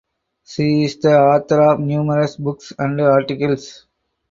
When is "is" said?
0.85-0.97